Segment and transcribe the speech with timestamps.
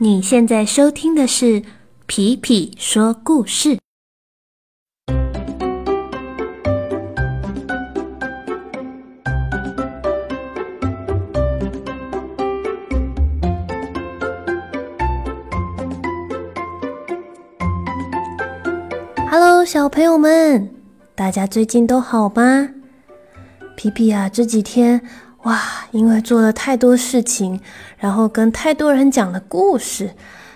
[0.00, 1.60] 你现在收听的是
[2.06, 3.78] 皮皮说故事。
[19.28, 20.70] Hello，小朋友们，
[21.16, 22.68] 大家最近都好吗？
[23.74, 25.02] 皮皮啊，这几天。
[25.44, 27.60] 哇，因为做了太多事情，
[27.96, 30.14] 然后跟太多人讲了故事，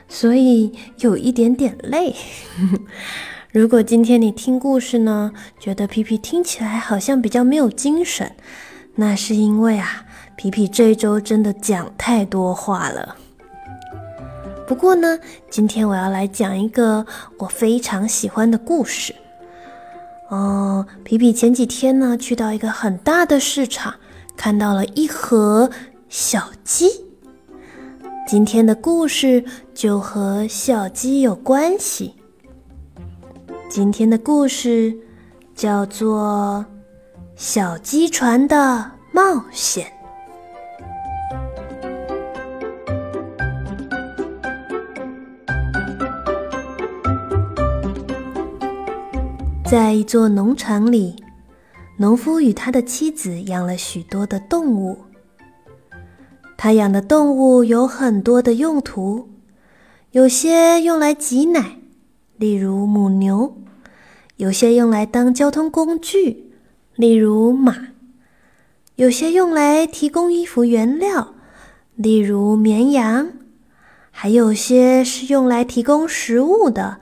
[0.08, 2.14] 所以有一点点累。
[3.52, 8.32] 如果今天你听故事呢，觉得皮皮听起来好像比较没有精神，
[8.96, 10.04] 那是因为啊，
[10.36, 13.16] 皮皮这一周真的讲太多话了。
[14.66, 15.18] 不过呢，
[15.48, 17.06] 今天我要来讲一个
[17.38, 19.14] 我非常喜欢的故事。
[20.28, 23.94] 哦，皮皮前几天呢，去到一个很大的市场。
[24.36, 25.70] 看到了一盒
[26.08, 26.88] 小鸡，
[28.26, 32.14] 今天的故事就和小鸡有关系。
[33.70, 34.94] 今天的故事
[35.54, 36.66] 叫做
[37.36, 39.86] 《小鸡船的冒险》。
[49.70, 51.21] 在一座农场里。
[52.02, 54.98] 农夫与他的妻子养了许多的动物。
[56.56, 59.28] 他养的动物有很多的用途，
[60.10, 61.78] 有些用来挤奶，
[62.36, 63.54] 例如母牛；
[64.34, 66.50] 有些用来当交通工具，
[66.96, 67.72] 例如马；
[68.96, 71.34] 有些用来提供衣服原料，
[71.94, 73.28] 例如绵羊；
[74.10, 76.98] 还有些是用来提供食物的，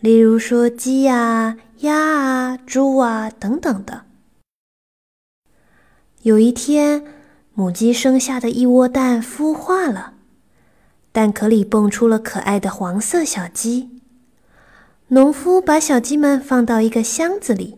[0.00, 4.02] 例如说鸡呀、鸭啊、猪啊等等的。
[6.24, 7.04] 有一天，
[7.52, 10.14] 母鸡生下的一窝蛋孵化了，
[11.12, 13.90] 蛋壳里蹦出了可爱的黄色小鸡。
[15.08, 17.76] 农夫把小鸡们放到一个箱子里，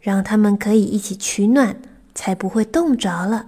[0.00, 1.80] 让它们可以一起取暖，
[2.14, 3.46] 才不会冻着了。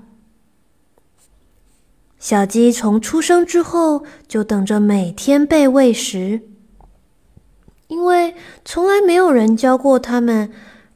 [2.18, 6.40] 小鸡从出生之后就等着每天被喂食，
[7.86, 10.50] 因为从来没有人教过它们，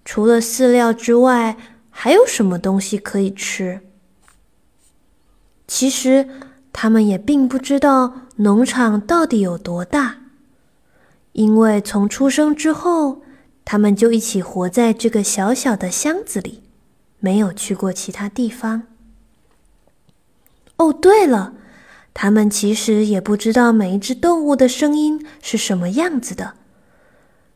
[0.05, 1.57] 除了饲料之外。
[1.97, 3.81] 还有什么东西可以吃？
[5.67, 6.29] 其实
[6.73, 10.17] 他们也并不知道农场到底有多大，
[11.33, 13.23] 因为从出生之后，
[13.65, 16.65] 他们就一起活在这个小小的箱子里，
[17.21, 18.83] 没有去过其他地方。
[20.77, 21.55] 哦，对了，
[22.13, 26.55] 他们其实也不知道每一只动物的声音是什么样子的。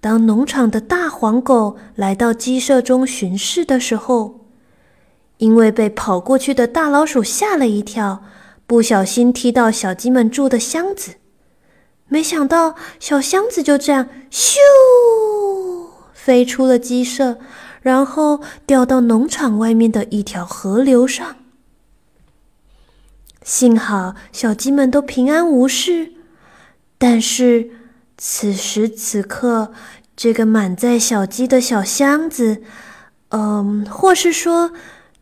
[0.00, 4.46] 当农场的大黄狗来到鸡舍中巡视的时候，
[5.38, 8.22] 因为被跑过去的大老鼠吓了一跳，
[8.66, 11.14] 不小心踢到小鸡们住的箱子，
[12.06, 14.56] 没想到小箱子就这样咻
[16.12, 17.38] 飞出了鸡舍，
[17.82, 21.36] 然后掉到农场外面的一条河流上。
[23.42, 26.12] 幸好小鸡们都平安无事，
[26.96, 27.70] 但是。
[28.20, 29.72] 此时此刻，
[30.16, 32.62] 这个满载小鸡的小箱子，
[33.28, 34.72] 嗯，或是说，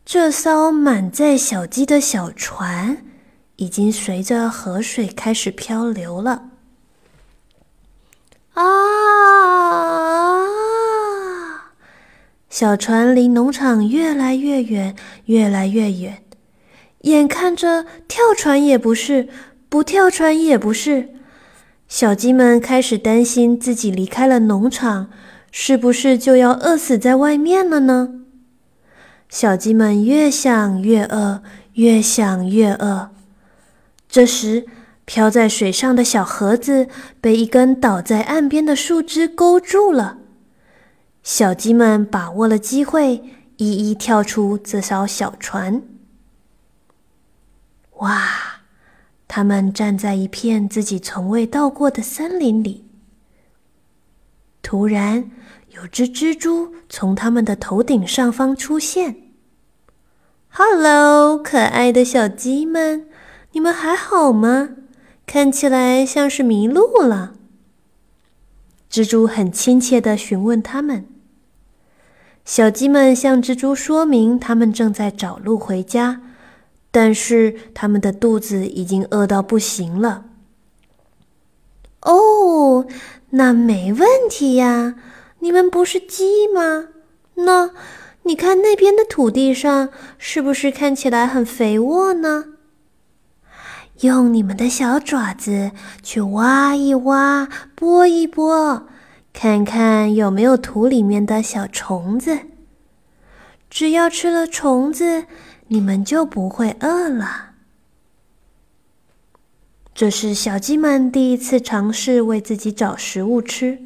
[0.03, 3.05] 这艘满载小鸡的小船，
[3.57, 6.49] 已经随着河水开始漂流了。
[8.53, 8.65] 啊！
[12.49, 16.23] 小船离农场越来越远，越来越远，
[17.01, 19.29] 眼看着跳船也不是，
[19.69, 21.09] 不跳船也不是。
[21.87, 25.09] 小鸡们开始担心，自己离开了农场，
[25.51, 28.21] 是不是就要饿死在外面了呢？
[29.29, 31.41] 小鸡们越想越饿，
[31.73, 33.09] 越想越饿。
[34.09, 34.65] 这时，
[35.05, 36.87] 漂在水上的小盒子
[37.21, 40.17] 被一根倒在岸边的树枝勾住了。
[41.23, 43.23] 小鸡们把握了机会，
[43.57, 45.81] 一一跳出这艘小船。
[47.97, 48.36] 哇！
[49.37, 52.87] 他们站在一片自己从未到过的森林里。
[54.63, 55.29] 突然，
[55.75, 59.15] 有只蜘蛛从他们的头顶上方出现。
[60.49, 63.05] “Hello，可爱的小鸡们，
[63.51, 64.69] 你们还好吗？
[65.27, 67.35] 看起来像是迷路了。”
[68.89, 71.05] 蜘蛛很亲切的询问他们。
[72.43, 76.23] 小鸡们向蜘蛛说明，他们正在找路回家，
[76.99, 80.25] 但是他们的肚子已经饿到不行了。
[82.01, 82.87] 哦，
[83.29, 84.95] 那没问题呀，
[85.41, 86.87] 你们不是鸡吗？
[87.35, 87.69] 那
[88.23, 92.45] 你看那边的土地上是不是看起来很肥沃呢？
[93.99, 95.69] 用你们的小爪子
[96.01, 98.87] 去挖一挖，拨一拨，
[99.31, 102.39] 看看有没有土里面的小虫子。
[103.69, 105.25] 只要吃了虫子，
[105.67, 107.51] 你们就不会饿了。
[109.93, 113.79] 这是小鸡们第一次尝试为自己找食物吃，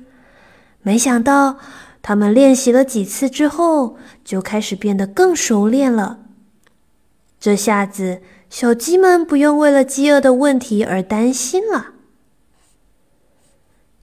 [0.81, 1.57] 没想到
[2.01, 6.19] 他们练习了几次之后，就开始变得更熟练了。
[7.39, 8.22] 这下子。
[8.51, 11.94] 小鸡们不用为了饥饿的问题而担心了。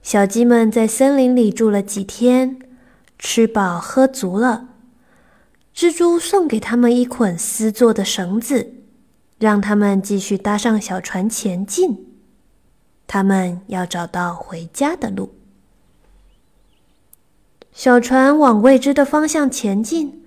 [0.01, 2.57] 小鸡们在森林里住了几天，
[3.19, 4.69] 吃饱喝足了。
[5.79, 8.73] 蜘蛛送给他们一捆丝做的绳子，
[9.37, 12.05] 让他们继续搭上小船前进。
[13.07, 15.33] 他们要找到回家的路。
[17.71, 20.25] 小船往未知的方向前进，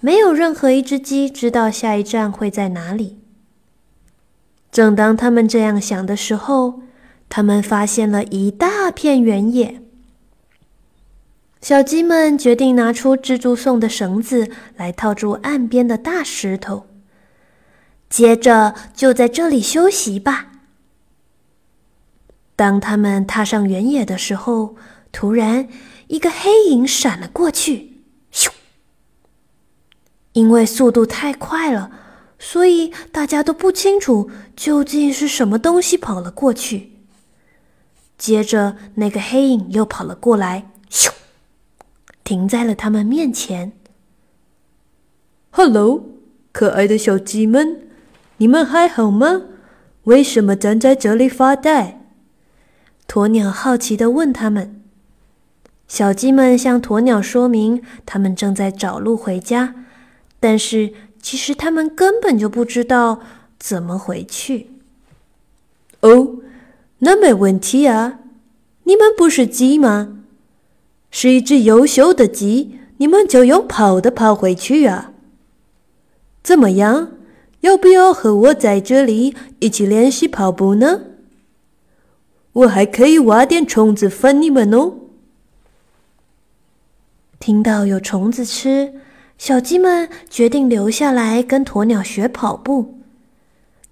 [0.00, 3.20] 没有任何一只鸡知道下一站会在哪里。
[4.72, 6.80] 正当他们这样想的时候，
[7.28, 9.80] 他们发现了一大片原野。
[11.60, 16.86] 小鸡们决定拿出蜘蛛送的绳子来套住岸边的大石头，
[18.08, 20.52] 接着就在这里休息吧。
[22.54, 24.76] 当他们踏上原野的时候，
[25.10, 25.68] 突然
[26.06, 28.02] 一个黑影闪了过去，
[28.32, 28.50] 咻！
[30.32, 31.90] 因为速度太快了。
[32.40, 36.92] 所以大家都不清楚究竟是什么东西跑了过去。
[38.16, 41.10] 接着，那个黑影又跑了过来，咻，
[42.28, 43.72] 停在了他们面前。
[45.48, 46.04] “Hello，
[46.52, 47.88] 可爱的小鸡们，
[48.36, 49.44] 你们还好吗？
[50.02, 52.02] 为什么站在这里发呆？”
[53.08, 54.82] 鸵鸟好奇的问他们。
[55.86, 59.74] 小鸡们向鸵鸟说明，他们正在找路回家，
[60.38, 60.92] 但是。
[61.20, 63.20] 其实他们根本就不知道
[63.58, 64.70] 怎么回去。
[66.00, 66.36] 哦，
[67.00, 68.20] 那没问题啊！
[68.84, 70.17] 你们不是鸡吗？
[71.10, 75.12] 是一只优秀的鸡，你们就用跑的跑回去啊！
[76.42, 77.12] 怎么样？
[77.60, 81.02] 要不要和我在这里一起练习跑步呢？
[82.52, 84.94] 我还可以挖点虫子分你们哦。
[87.38, 88.94] 听到有虫子吃。
[89.38, 92.98] 小鸡们决定留下来跟鸵鸟学跑步。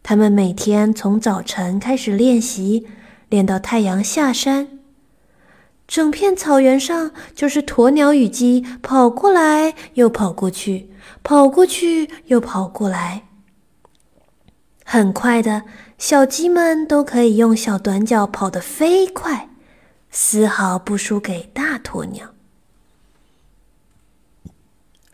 [0.02, 2.86] 他们每天从早晨开始练习，
[3.28, 4.75] 练到太阳下山。
[5.86, 10.90] 整片草原上就是鸵鸟与鸡跑过来又跑过去，
[11.22, 13.22] 跑过去又跑过来。
[14.84, 15.62] 很快的，
[15.98, 19.48] 小鸡们都可以用小短脚跑得飞快，
[20.10, 22.34] 丝毫不输给大鸵鸟。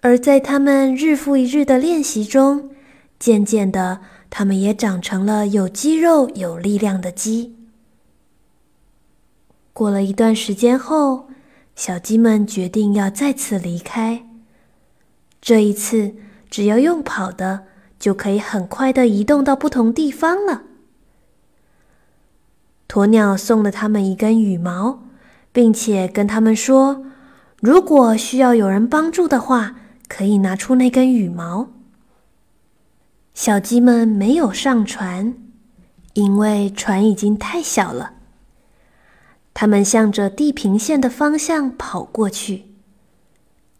[0.00, 2.70] 而在他们日复一日的练习中，
[3.18, 7.56] 渐渐的，他们也长成了有肌肉、有力量的鸡。
[9.72, 11.28] 过了一段时间后，
[11.74, 14.26] 小鸡们决定要再次离开。
[15.40, 16.14] 这一次，
[16.50, 17.64] 只要用跑的，
[17.98, 20.62] 就可以很快的移动到不同地方了。
[22.88, 25.02] 鸵鸟送了他们一根羽毛，
[25.52, 27.04] 并且跟他们说，
[27.60, 29.76] 如果需要有人帮助的话。
[30.08, 31.70] 可以拿出那根羽毛。
[33.32, 35.32] 小鸡们没有上船，
[36.12, 38.12] 因为船已经太小了。
[39.54, 42.66] 他们向着地平线的方向跑过去。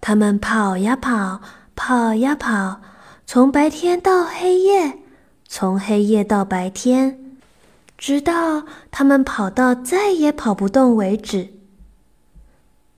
[0.01, 1.41] 他们跑呀跑，
[1.75, 2.81] 跑呀跑，
[3.27, 4.99] 从白天到黑夜，
[5.47, 7.37] 从黑夜到白天，
[7.97, 11.49] 直到他们跑到再也跑不动为止。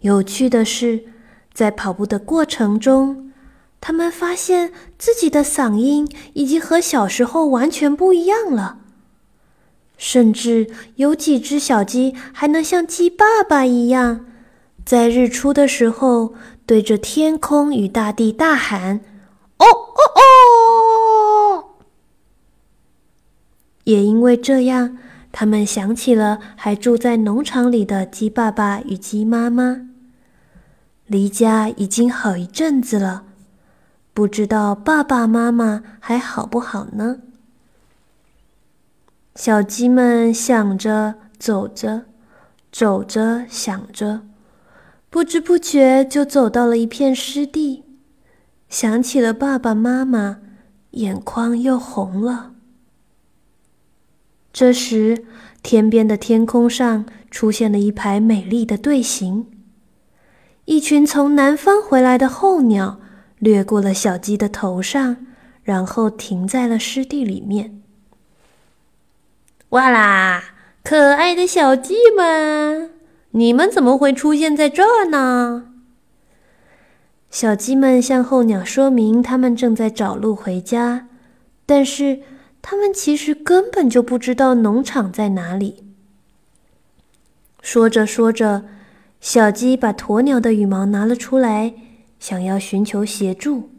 [0.00, 1.06] 有趣的是。
[1.54, 3.32] 在跑步的过程中，
[3.80, 8.80] 他们发现自己的嗓音已经和小时候完全不一样了。
[10.06, 14.26] 甚至有几只小鸡还能像鸡爸爸一样，
[14.84, 16.34] 在日出的时候
[16.66, 19.00] 对着天空与大地大喊
[19.56, 21.64] ：“哦哦哦！”
[23.84, 24.98] 也因为这样，
[25.32, 29.88] 他们想起了还住在农场里的鸡爸爸与鸡妈妈。
[31.06, 33.24] 离家已经好一阵子了，
[34.12, 37.20] 不知道爸爸妈妈还好不好呢？
[39.36, 42.04] 小鸡们想着，走着，
[42.70, 44.22] 走着，想着，
[45.10, 47.82] 不知不觉就走到了一片湿地，
[48.68, 50.38] 想起了爸爸妈妈，
[50.92, 52.52] 眼眶又红了。
[54.52, 55.24] 这时，
[55.64, 59.48] 天边的天空上出现了一排美丽的队形，
[60.66, 63.00] 一群从南方回来的候鸟
[63.40, 65.16] 掠过了小鸡的头上，
[65.64, 67.80] 然后停在了湿地里面。
[69.74, 70.54] 哇啦，
[70.84, 72.92] 可爱的小鸡们！
[73.32, 75.72] 你们怎么会出现在这儿呢？
[77.28, 81.08] 小鸡们向候鸟说明，他们正在找路回家，
[81.66, 82.20] 但是
[82.62, 85.84] 他们其实根本就不知道农场在哪里。
[87.60, 88.66] 说着说着，
[89.20, 91.74] 小鸡把鸵鸟的羽毛拿了出来，
[92.20, 93.70] 想要寻求协助。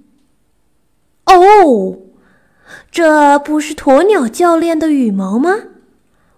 [1.28, 2.00] 哦，
[2.92, 5.52] 这不是鸵鸟教练的羽毛吗？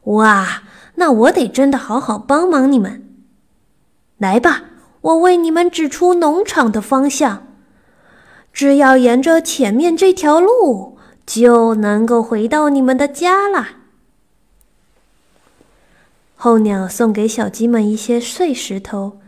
[0.08, 0.64] 哇，
[0.96, 3.04] 那我得真的好好帮忙你们。
[4.18, 4.64] 来吧，
[5.02, 7.48] 我为你们指出农场的方向。
[8.52, 13.76] 只要沿着前面这条路，就能够回到你们的家啦。
[16.36, 19.20] 候鸟送给小鸡们一些碎石头，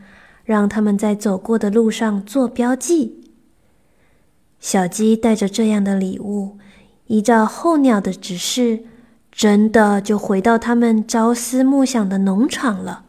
[0.44, 3.32] 让他们在走过的路上做标记。
[4.60, 6.58] 小鸡带着这样的礼物，
[7.08, 8.86] 依照候鸟的指示，
[9.39, 13.05] 真的就回到他们朝思暮想的农场了。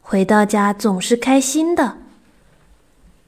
[0.00, 1.98] 回到家总是开心的。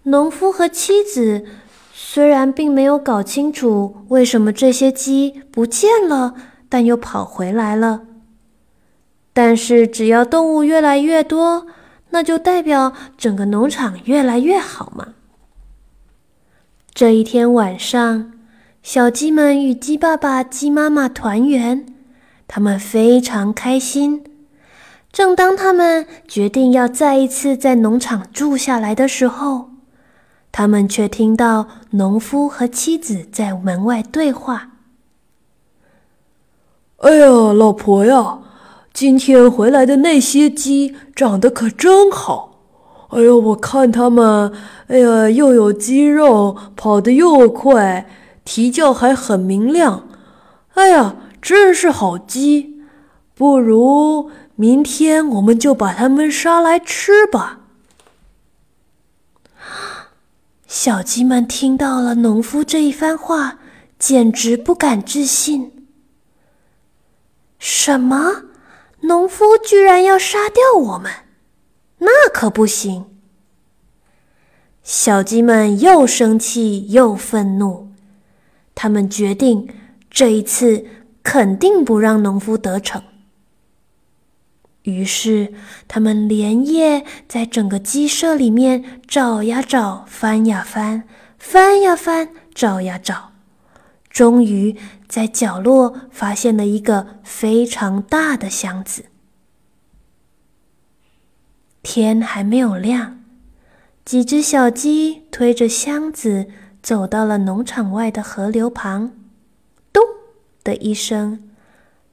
[0.03, 1.47] 农夫和妻子
[1.93, 6.35] 虽然并没有搞清楚为什么这些鸡不见了，
[6.69, 8.01] 但又跑回来了。
[9.33, 11.69] 但是只要动物越来越多，
[12.11, 15.15] 那就代表整个农场越来越好嘛。
[16.93, 18.33] 这一天晚上，
[18.85, 21.87] 小鸡们与鸡爸爸、鸡妈妈团圆，
[22.47, 24.23] 他们非常开心。
[25.11, 29.71] 正当他们决定要再一次在农场住下来的时候，
[30.53, 34.73] 他们却听到农夫和妻子在门外对话
[37.01, 38.41] ：“哎呀，老婆呀，
[38.93, 42.61] 今天回来的那些鸡长得可真好！
[43.09, 44.53] 哎呀，我看它们，
[44.89, 48.07] 哎呀，又有肌肉，跑得又快，
[48.45, 50.09] 啼叫还很明亮。
[50.75, 52.83] 哎呀，真是好鸡！
[53.35, 57.59] 不如……”明天我们就把它们杀来吃吧。
[60.69, 63.59] 小鸡们听到了农夫这一番话，
[63.99, 65.89] 简直不敢置信。
[67.59, 68.45] 什么？
[69.01, 71.11] 农夫居然要杀掉我们？
[71.99, 73.07] 那可不行！
[74.85, 77.91] 小鸡们又生气又愤怒，
[78.75, 79.69] 他们决定
[80.11, 80.85] 这一次
[81.23, 83.03] 肯定不让农夫得逞。
[84.83, 85.55] 于是，
[85.89, 91.05] 他们连夜在整个鸡舍里面找呀找，翻呀翻，
[91.39, 93.33] 翻呀翻，找呀找，
[94.11, 94.77] 终于
[95.09, 99.07] 在角落发现了一个非常大的箱子。
[101.83, 103.23] 天还没有亮，
[104.05, 106.49] 几只小鸡推着箱子
[106.85, 109.11] 走到了农场外的河流旁，
[109.91, 110.05] 咚
[110.63, 111.51] 的一声。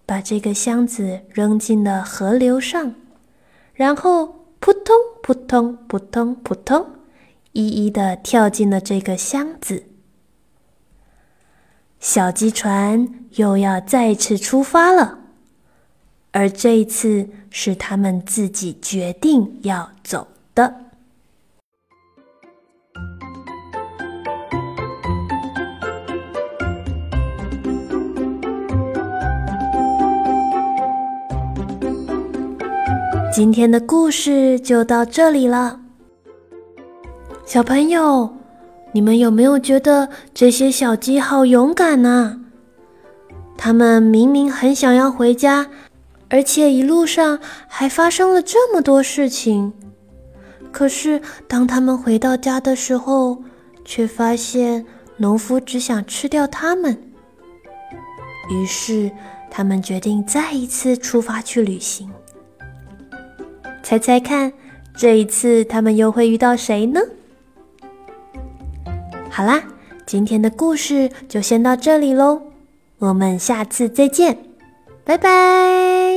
[0.06, 2.94] 把这个箱子扔进了河流上，
[3.74, 6.86] 然后扑通扑通扑通扑通，
[7.54, 9.86] 一一的跳进了这个箱子。
[12.00, 15.20] 小鸡船又要再次出发了，
[16.32, 20.91] 而这一次是他们自己决定要走的。
[33.34, 35.80] 今天的故事就到这里了，
[37.46, 38.36] 小朋友，
[38.92, 42.42] 你们有没有觉得这些小鸡好勇敢呢？
[43.58, 45.70] 他们明明很想要回家，
[46.30, 49.72] 而且一路上还发生了这么多事情，
[50.70, 53.42] 可是当他们回到家的时候，
[53.86, 54.86] 却发现
[55.16, 57.02] 农夫只想吃掉他们。
[58.50, 59.10] 于是，
[59.50, 62.10] 他们决定再一次出发去旅行。
[63.84, 64.52] 猜猜看，
[64.96, 67.00] 这一次他们又会遇到谁呢？
[69.30, 69.64] 好啦，
[70.06, 72.42] 今天的故事就先到这里喽，
[73.00, 74.38] 我们下次再见，
[75.04, 76.11] 拜拜。